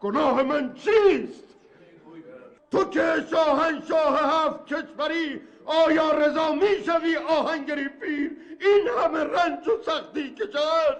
[0.00, 1.44] گناه من چیست؟
[2.70, 8.30] تو که شاهنشاه هفت کشوری آیا رضا می‌شوی آهنگری پیر؟
[8.60, 10.96] این همه رنج و سختی کشد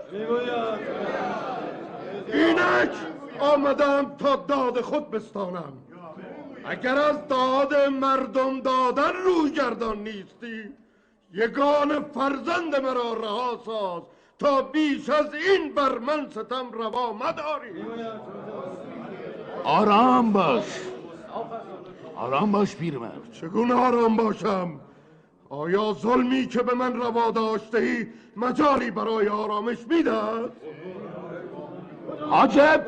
[2.32, 2.90] اینک
[3.38, 5.72] آمدم تا داد خود بستانم.
[6.64, 10.74] اگر از داد مردم دادن روی گردان نیستی
[11.32, 14.02] یگان فرزند مرا رها ساز
[14.38, 17.84] تا بیش از این بر من ستم روا مداری.
[19.64, 20.81] آرام باش.
[22.16, 23.33] آرام باش پیرمرد.
[23.33, 24.81] چگونه آرام باشم؟
[25.49, 30.53] آیا ظلمی که به من روا داشته ای مجالی برای آرامش می‌دهد؟
[32.31, 32.87] حاجب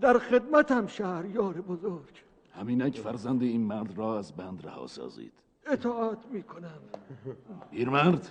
[0.00, 2.24] در خدمتم شهریار بزرگ.
[2.58, 5.32] همینک فرزند این مرد را از بند رها سازید.
[5.66, 6.80] اطاعت می‌کنم.
[7.70, 8.30] پیرمرد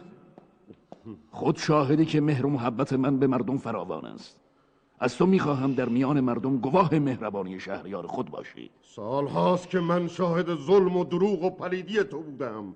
[1.31, 4.39] خود شاهدی که مهر و محبت من به مردم فراوان است.
[4.99, 8.69] از تو می‌خواهم در میان مردم گواه مهربانی شهریار خود باشی.
[8.81, 12.75] سال هاست که من شاهد ظلم و دروغ و پلیدی تو بودم.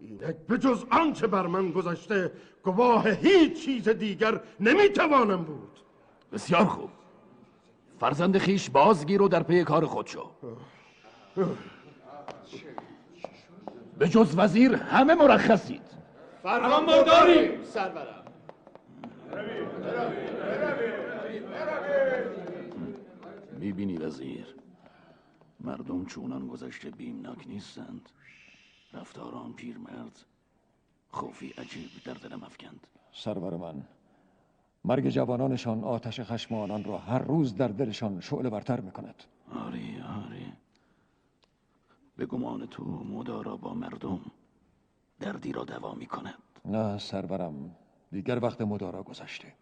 [0.00, 5.78] اینک به جز آنچه بر من گذشته گواه هیچ چیز دیگر نمی‌توانم بود.
[6.32, 6.90] بسیار خوب.
[8.00, 10.30] فرزند خیش بازگیر و در پی کار خود شو.
[13.98, 15.82] به جز وزیر همه مرخصید.
[16.42, 18.24] فرمان برداریم سرورم.
[23.58, 24.54] می‌بینی وزیر؟
[25.60, 28.08] مردم چونان گذشته بیمناک نیستند.
[28.92, 30.24] رفتار آن پیرمرد
[31.10, 32.86] خوفی عجیب در دلم افکند.
[33.12, 33.82] سرور من
[34.84, 39.24] مرگ جوانانشان آتش خشم آنان را هر روز در دلشان شعله برتر می‌کند.
[39.54, 40.52] آری آری.
[42.16, 44.20] به گمان تو مدارا با مردم
[45.20, 47.76] دردی را دوا می کند نه سرورم
[48.12, 49.52] دیگر وقت مدارا گذشته.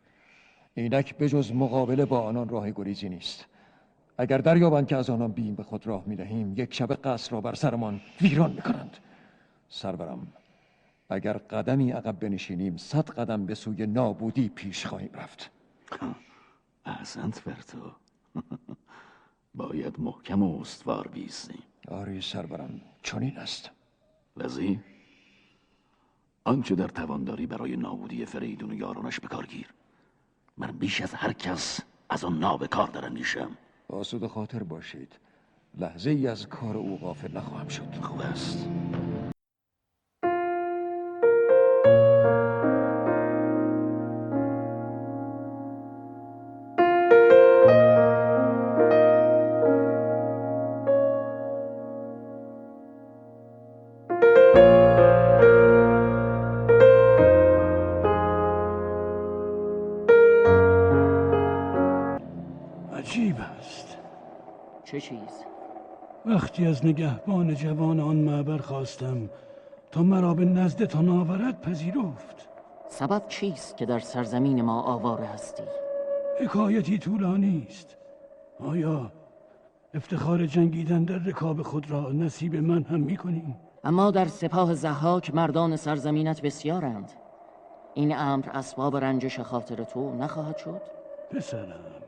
[0.74, 3.46] اینک بجز مقابله با آنان راه گریزی نیست.
[4.18, 7.40] اگر دریابند که از آنان بیم به خود راه می دهیم یک شب قصر را
[7.40, 8.96] بر سرمان ویران می کنند
[9.68, 10.26] سرورم
[11.10, 15.50] اگر قدمی عقب بنشینیم صد قدم به سوی نابودی پیش خواهیم رفت.
[16.86, 17.92] احسنت بر تو
[19.54, 21.62] باید محکم و استوار بیستیم.
[21.88, 23.70] آری سرورم چنین است.
[24.36, 24.80] وزیر
[26.44, 29.66] آنچه در توانداری برای نابودی فریدون و یارانش بکارگیر
[30.56, 33.56] من بیش از هر کس از آن نابکار در اندیشم
[33.88, 35.12] آسود خاطر باشید.
[35.78, 37.94] لحظه ای از کار او غافل نخواهم شد.
[38.02, 38.68] خوب است.
[66.84, 69.30] از نگهبان جوان آن معبر خواستم.
[69.90, 72.48] تا مرا به نزدتان آورد پذیرفت.
[72.88, 75.62] سبب چیست که در سرزمین ما آواره هستی؟
[76.40, 77.96] حکایتی طولانی است.
[78.60, 79.12] آیا
[79.94, 85.76] افتخار جنگیدن در رکاب خود را نصیب من هم می‌کنیم؟ اما در سپاه زحاک مردان
[85.76, 87.12] سرزمینت بسیارند.
[87.94, 90.80] این امر اسباب رنجش خاطر تو نخواهد شد؟
[91.30, 92.03] پسرم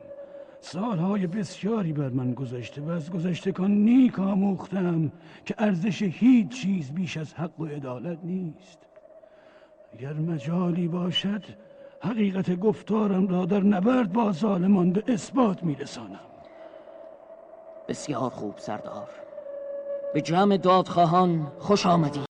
[0.59, 5.11] سالهای بسیاری بر من گذشته و از گذشتگان نیک آموختم
[5.45, 8.79] که ارزش هیچ چیز بیش از حق و عدالت نیست.
[9.93, 11.43] اگر مجالی باشد
[12.01, 16.19] حقیقت گفتارم را در نبرد با ظالمان به اثبات میرسانم.
[17.87, 19.09] بسیار خوب سردار.
[20.13, 22.26] به جمع دادخواهان خوش آمدی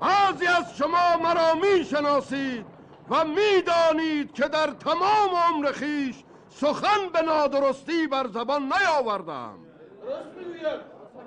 [0.00, 2.66] بعضی از شما مرا می‌شناسید
[3.10, 6.16] و می‌دانید که در تمام عمر خیش
[6.48, 9.58] سخن به نادرستی بر زبان نیاوردم.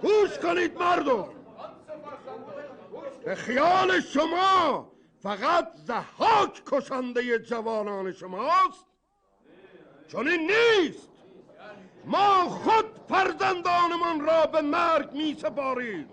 [0.02, 1.26] گوش کنید مردم.
[3.26, 4.92] به خیال شما
[5.24, 8.86] فقط زحاک کشنده جوانان شماست.
[10.08, 11.10] چون این نیست.
[12.06, 16.10] ما خود فرزندانمان را به مرگ می سپاریم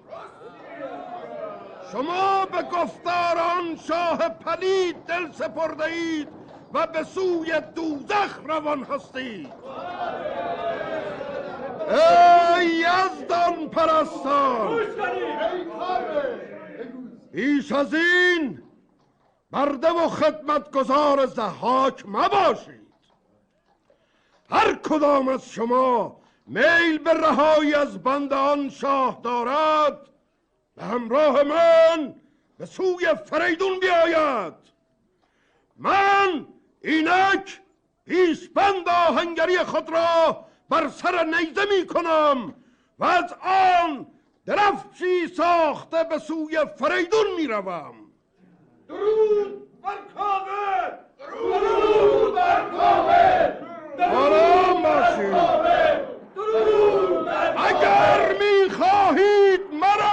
[1.93, 6.29] شما به گفتاران شاه پلید دل سپرده اید
[6.75, 9.53] و به سوی دوزخ روان هستید.
[12.59, 14.81] ای یزدان پرستان!
[17.33, 18.63] بیش از این
[19.51, 22.81] برده و خدمتگزار زحاک مباشید.
[24.51, 29.99] هر کدام از شما میل به رهایی از بند آن شاه دارد
[30.81, 32.15] به همراه من
[32.59, 34.55] به سوی فریدون بیاید.
[35.77, 36.47] من
[36.85, 37.61] اینک
[38.07, 42.55] پیشبند آهنگری خود را بر سر نیزه می کنم
[42.99, 44.07] و از آن
[44.47, 47.95] درفشی ساخته به سوی فریدون می روم.
[48.89, 50.99] درود بر کاوه!
[51.19, 53.53] درود بر کاوه!
[54.17, 55.35] آرام باشید
[57.57, 60.10] اگر می خواهید مرا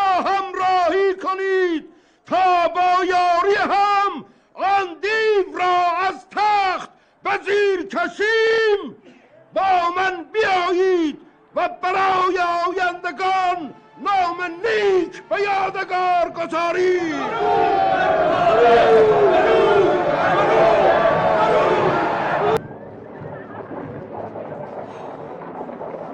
[16.68, 17.00] گذاری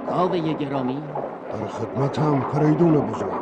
[0.09, 1.03] کاوه گرامی.
[1.51, 3.41] در خدمتم فریدون بزرگ.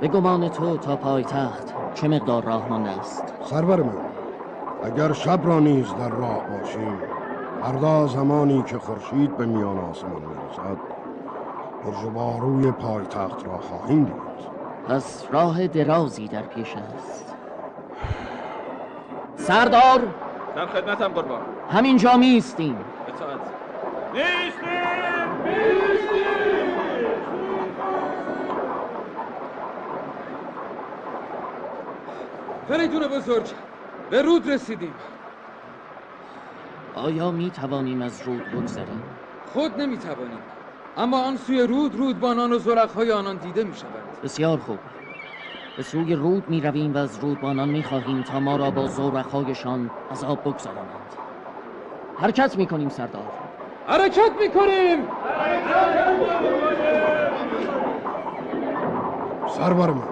[0.00, 3.98] به گمان تو تا پایتخت چه مقدار راه مانده است؟ سرور من
[4.82, 6.98] اگر شب را نیز در راه باشیم
[7.62, 10.78] فردا زمانی که خورشید به میان آسمان می‌رسد
[11.84, 14.57] برج باروی پایتخت را خواهیم دید.
[14.88, 17.34] پس راه درازی در پیش است.
[19.36, 20.00] سردار!
[20.56, 21.40] در خدمتم قربان.
[21.70, 22.76] همینجا میستیم
[23.08, 23.40] اطاعت
[32.68, 33.46] فریدون بزرگ
[34.10, 34.94] به رود رسیدیم.
[36.94, 39.02] آیا می توانیم از رود بگذریم؟
[39.52, 40.38] خود نمی توانیم
[40.98, 44.78] اما آن سوی رود رودبانان و زرقهای آنان دیده می شود بسیار خوب.
[45.76, 49.90] به سوی رود می رویم و از رودبانان می خواهیم تا ما را با زورخهایشان
[50.10, 51.14] از آب بگذرانند.
[52.16, 53.32] حرکت می کنیم سردار.
[53.86, 55.08] حرکت می کنیم
[59.56, 60.02] سرور من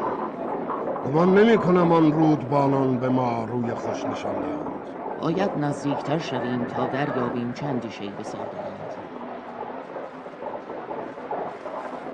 [1.07, 4.87] گمان نمی کنم آن رودبانان به ما روی خوش نشان دهند
[5.20, 9.05] باید نزدیکتر شویم تا دریابیم چه اندیشهای به سر دارند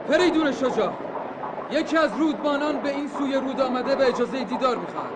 [0.06, 0.92] فریدون شجاع.
[1.70, 5.12] یکی از رودبانان به این سوی رود آمده و اجازه دیدار می‌خواهد.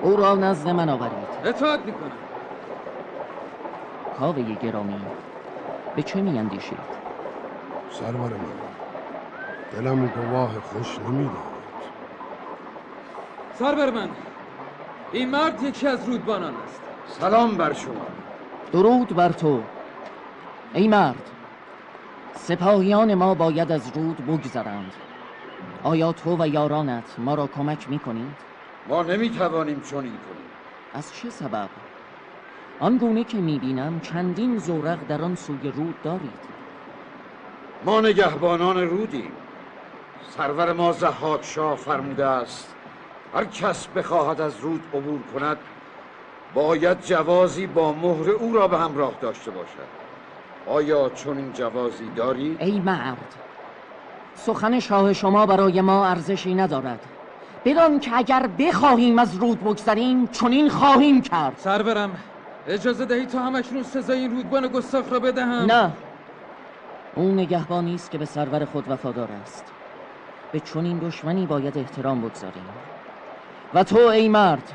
[0.00, 1.28] او را نزد من آورید.
[1.44, 2.18] اطاعت می‌کنم.
[4.12, 5.06] کاوه گرامی
[5.96, 6.78] به چه می اندیشید؟
[7.90, 8.54] سرور من
[9.72, 11.56] دلم گواه خوش نمی‌داد
[13.58, 14.10] سربر من
[15.12, 16.82] این مرد یکی از رودبانان است.
[17.06, 18.06] سلام بر شما.
[18.72, 19.62] درود بر تو.
[20.74, 21.35] ای مرد
[22.48, 24.92] سپاهیان ما باید از رود بگذرند.
[25.82, 28.36] آیا تو و یارانت ما را کمک می کنید؟
[28.88, 30.46] ما نمی‌توانیم چنین کنیم.
[30.94, 31.68] از چه سبب؟
[32.80, 36.40] آنگونه که می بینم چندین زورق در آن سوی رود دارید.
[37.84, 39.32] ما نگهبانان رودیم.
[40.36, 42.74] سرور ما زحاک شاه فرموده است.
[43.34, 45.58] هر کس بخواهد از رود عبور کند
[46.54, 50.05] باید جوازی با مهر او را به همراه داشته باشد.
[50.66, 53.34] آیا چون این جوازی داری؟ ای مرد
[54.34, 57.00] سخن شاه شما برای ما ارزشی ندارد.
[57.64, 61.54] بدان که اگر بخواهیم از رود بگذریم چنین خواهیم کرد.
[61.58, 62.10] سرورم
[62.68, 65.92] اجازه دهید تا همکنون سزای این رودبان گستاخ را بدهم؟ نه.
[67.14, 69.64] او نگهبانی است که به سرور خود وفادار است.
[70.52, 72.68] به چنین دشمنی باید احترام بگذاریم.
[73.74, 74.72] و تو ای مرد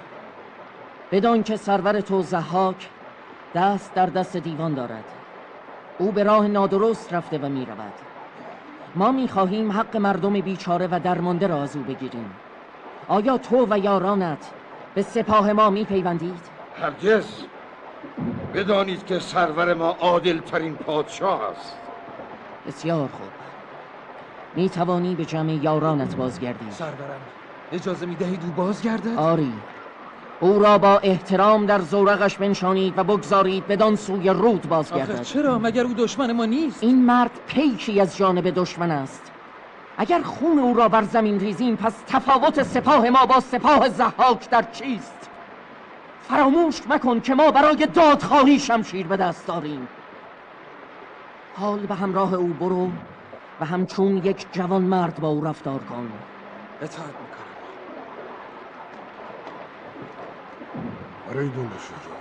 [1.11, 2.89] بدان که سرور تو زحاک
[3.55, 5.20] دست در دست دیوان دارد.
[5.97, 7.93] او به راه نادرست رفته و می رود
[8.95, 12.31] ما می خواهیم حق مردم بیچاره و درمانده را از او بگیریم.
[13.07, 14.51] آیا تو و یارانت
[14.95, 16.49] به سپاه ما می پیوندید؟
[16.81, 17.25] هرگز.
[18.53, 21.77] بدانید که سرور ما عادل ترین پادشاه است.
[22.67, 23.31] بسیار خوب.
[24.55, 26.71] می توانی به جمع یارانت بازگردی.
[26.71, 27.21] سرورم
[27.71, 29.53] اجازه می دهید او بازگردد؟ آری.
[30.41, 35.11] او را با احترام در زورقش بنشانید و بگذارید بدان سوی رود بازگردد.
[35.11, 39.31] آخه چرا؟ مگر او دشمن ما نیست؟ این مرد پیکی از جانب دشمن است.
[39.97, 44.65] اگر خون او را بر زمین ریزیم پس تفاوت سپاه ما با سپاه زحاک در
[44.71, 45.29] چیست؟
[46.21, 49.87] فراموش مکن که ما برای دادخواهی شمشیر به دست داریم.
[51.55, 52.89] حال به همراه او برو
[53.59, 56.11] و همچون یک جوان مرد با او رفتار کن.
[56.81, 57.20] اطاعت
[61.31, 62.17] فریدون شجاع.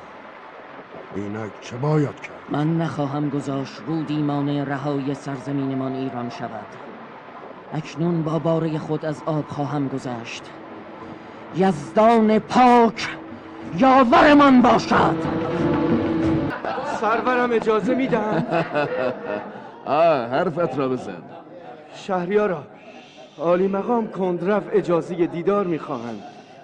[1.15, 6.67] اینک چه باید کرد؟ من نخواهم گذاشت رودی مانع رهایی سرزمینمان ایران شود.
[7.73, 10.43] اکنون با باره خود از آب خواهم گذشت.
[11.57, 13.09] یزدان پاک
[13.79, 15.17] یاورمان باشد.
[17.01, 18.47] سرورم اجازه میدم
[19.85, 21.23] آه حرفت را بزن.
[21.95, 22.63] شهریارا
[23.39, 26.23] عالی مقام کندرف اجازه دیدار می‌خواهند.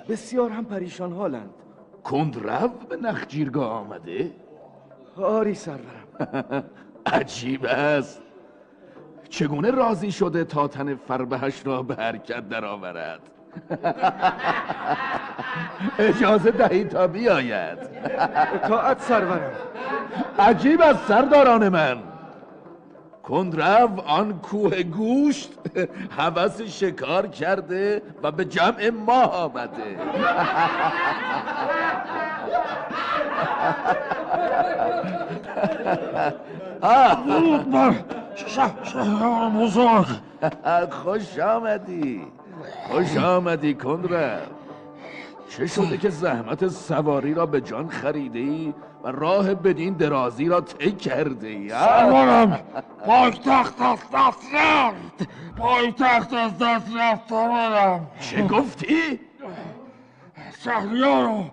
[0.08, 1.50] بسیار هم پریشان حالند.
[2.06, 4.30] کندرو به نخجیرگاه آمده؟
[5.16, 6.64] آری سرورم
[7.12, 8.22] عجیب است.
[9.28, 13.20] چگونه راضی شده تا تن فربهش را به حرکت درآورد؟
[15.98, 17.78] اجازه دهید تا بیاید.
[18.54, 19.52] اطاعت سرورم
[20.38, 21.98] عجیب از سرداران من.
[23.22, 25.52] کندرو آن کوه گوشت
[26.18, 29.96] هوس شکار کرده و به جمع ما آمده.
[37.26, 37.94] درود بر
[38.36, 40.06] شهریار بزرگ
[40.90, 42.22] خوش آمدی.
[42.90, 44.50] خوش آمدی کندرد
[45.48, 48.74] چه شده که زحمت سواری را به جان خریده ای
[49.04, 52.60] و راه بدین درازی را طی کرده ای سرورم
[53.06, 55.28] پایتخت از دست رفت.
[55.56, 59.20] پایتخت از دست رفت سرورم چه گفتی؟
[60.64, 61.44] شهریار و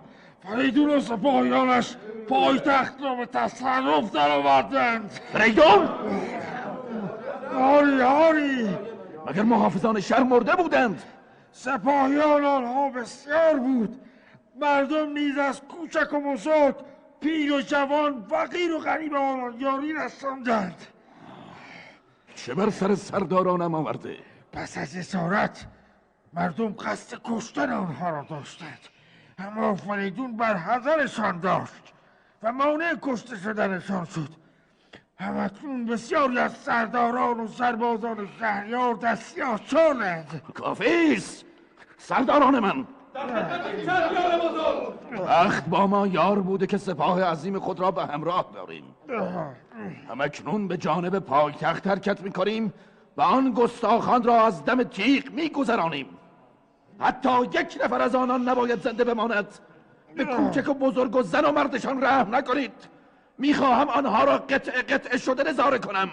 [0.44, 1.96] فریدون و سپاهیانش
[2.28, 5.88] پایتخت را به تصرف در آوردند فریدون؟
[7.54, 8.76] هاری هاری
[9.26, 11.02] مگر محافظان شهر مرده بودند
[11.52, 14.00] سپاهیان آنها بسیار بود
[14.60, 16.74] مردم نیز از کوچک و بزرگ
[17.20, 20.86] پیر و جوان فقیر و غریب آنان یاری رساندند
[22.34, 24.16] چه بر سر سردارانم آورده
[24.52, 25.66] پس از اسارت
[26.32, 28.78] مردم قصد کشتن آنها را داشتند
[29.38, 31.92] اما فریدون بر حضرشان داشت
[32.42, 34.28] و مانع کشته شدنشان شد.
[35.18, 41.44] همکنون بسیاری از سرداران و سربازان شهریار در سیاهچالند کافیست
[41.98, 42.86] سرداران من!
[45.26, 48.84] وقت با ما یار بوده که سپاه عظیم خود را به همراه داریم.
[50.08, 52.72] همکنون به جانب پایتخت حرکت می‌کنیم
[53.16, 56.06] و آن گستاخان را از دم تیغ میگذرانیم.
[57.00, 59.46] حتی یک نفر از آنان نباید زنده بماند.
[60.16, 62.72] به کوچک و بزرگ و زن و مردشان رحم نکنید.
[63.38, 66.08] می‌خواهم آنها را قطع قطع شده نظاره کنم.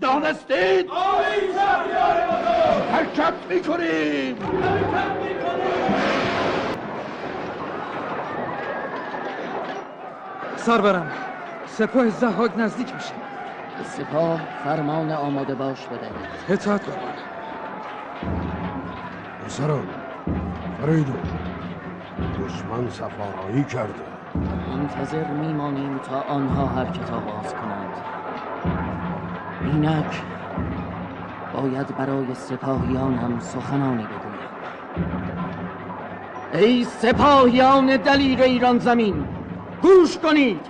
[0.00, 0.90] دانستید؟
[2.92, 4.36] حرکت می‌کنیم.
[10.56, 11.12] سرورم
[11.66, 13.12] سپاه زهاک نزدیک میشه.
[13.84, 16.10] سپاه فرمان آماده باش بده
[16.48, 17.14] اطاعت قربان
[19.44, 19.88] پسران
[20.80, 21.22] فریدون
[22.44, 24.04] دشمن سفارایی کرده.
[24.68, 27.96] منتظر میمانیم تا آنها حرکت آغاز کنند.
[29.60, 30.22] اینک
[31.52, 34.48] باید برای سپاهیانم سخنانی بگویم.
[36.52, 39.28] ای سپاهیان دلیر ایران زمین
[39.82, 40.66] گوش کنید.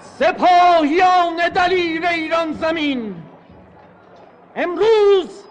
[0.00, 3.14] سپاهیان دلیر ایران زمین
[4.56, 5.44] امروز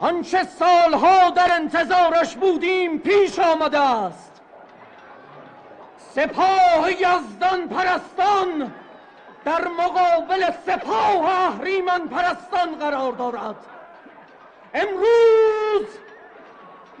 [0.00, 4.40] آنچه سالها در انتظارش بودیم پیش آمده است.
[6.14, 8.72] سپاه یزدان پرستان
[9.44, 13.56] در مقابل سپاه اهریمن پرستان قرار دارد.
[14.74, 15.86] امروز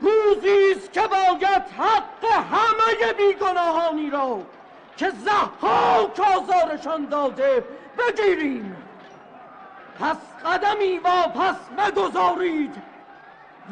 [0.00, 4.38] روزی است که باید حق همه بیگناهانی را
[4.96, 7.64] که زحاک آزارشان داده
[7.98, 8.83] بگیریم.
[10.00, 12.74] پس قدمی واپس مگذارید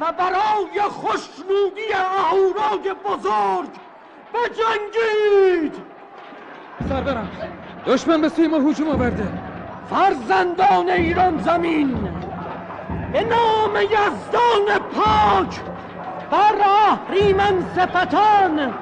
[0.00, 3.70] و برای خوشنودی اهورای بزرگ
[4.34, 5.74] بجنگید.
[6.88, 7.28] سرورم
[7.86, 9.28] دشمن به سوی ما هجوم آورده.
[9.90, 12.08] فرزندان ایران زمین
[13.12, 15.60] به نام یزدان پاک
[16.30, 18.74] بر اهریمن سپتان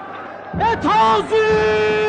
[0.60, 2.00] بتازید.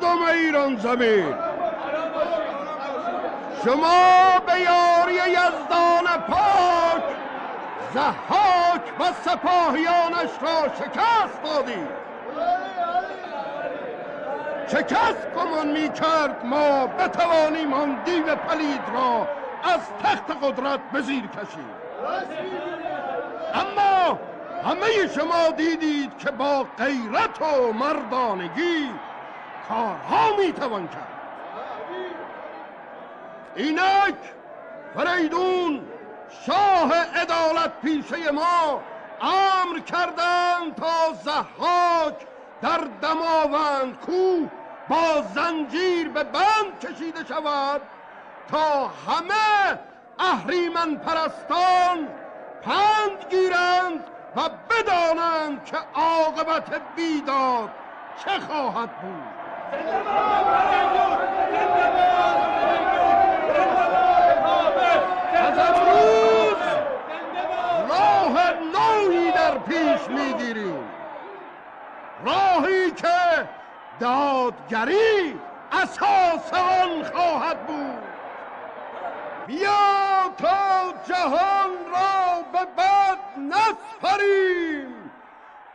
[0.00, 1.34] مردم ایران زمین.
[3.64, 7.02] شما به یاری یزدان پاک
[7.94, 12.00] زحاک و سپاهیانش را شکست دادید
[14.88, 19.28] کس گمان می کرد ما بتوانیم آن دیو پلید را
[19.62, 21.74] از تخت قدرت به زیر کشیم.
[23.54, 24.20] اما
[24.64, 29.09] همه شما دیدید که با غیرت و مردانگی
[29.70, 31.20] کارها می توان کرد.
[33.56, 34.14] اینک
[34.94, 35.88] فریدون
[36.46, 38.80] شاه عدالت پیشه ما
[39.20, 42.26] امر کردند تا زحاک
[42.62, 44.50] در دماوند کوه
[44.88, 47.80] با زنجیر به بند کشیده شود
[48.48, 49.78] تا همه
[50.18, 52.08] اهریمن پرستان
[52.62, 54.04] پند گیرند
[54.36, 54.40] و
[54.70, 57.70] بدانند که عاقبت بیداد
[58.24, 59.39] چه خواهد بود.
[67.88, 70.90] راه نوعی در پیش می‌گیریم.
[72.24, 73.48] راهی که
[74.00, 75.40] دادگری
[75.72, 77.98] اساس آن خواهد بود.
[79.46, 85.10] بیا تا جهان را به بد نسپریم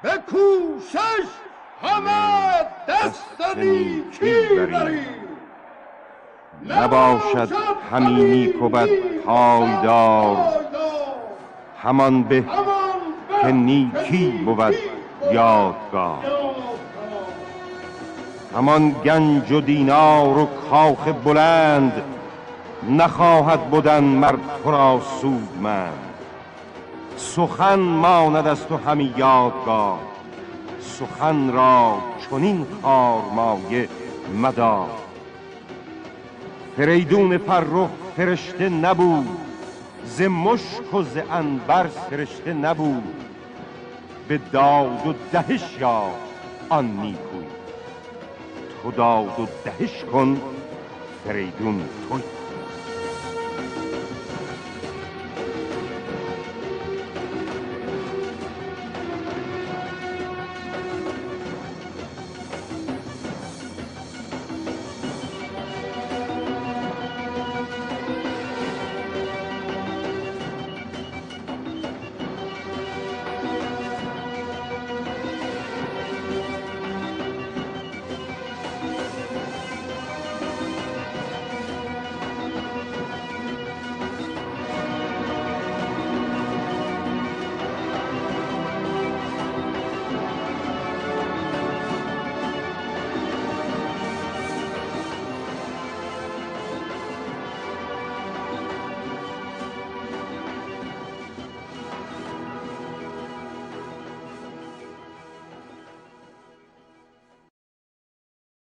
[0.02, 1.45] به کوشش
[1.84, 5.05] همه دست نیکی بریم
[6.69, 7.49] نباشد
[7.91, 8.89] همین نیک و بد
[9.26, 10.38] پایدار.
[11.84, 12.43] همان به
[13.41, 14.76] که نیکی بود
[15.32, 16.26] یادگار.
[18.55, 22.03] همان گنج و دینار و کاخ بلند
[22.89, 25.99] نخواهد بودن مرد را سودمند.
[27.17, 30.14] سخن ماند از تو همی یادگار.
[30.86, 31.97] سخن را
[32.29, 33.89] چنین خارمایه
[34.41, 34.89] مدار.
[36.77, 39.27] فریدون فرخ فرشته نبود
[40.05, 43.03] ز مشک و ز انبر سرشته نبود.
[44.27, 46.03] به داد و دهش یا
[46.69, 47.45] آن نیکوی
[48.83, 50.41] تو داد و دهش کن
[51.25, 52.34] فریدون توی.